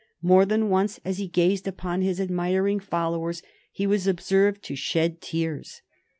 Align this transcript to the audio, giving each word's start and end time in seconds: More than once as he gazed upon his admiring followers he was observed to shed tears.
More 0.23 0.47
than 0.47 0.67
once 0.69 0.99
as 1.05 1.19
he 1.19 1.27
gazed 1.27 1.67
upon 1.67 2.01
his 2.01 2.19
admiring 2.19 2.79
followers 2.79 3.43
he 3.71 3.85
was 3.85 4.07
observed 4.07 4.63
to 4.63 4.75
shed 4.75 5.21
tears. 5.21 5.83